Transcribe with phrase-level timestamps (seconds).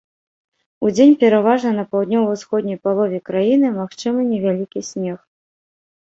[0.87, 5.19] Удзень пераважна на паўднёва-ўсходняй палове краіны магчымы невялікі снег.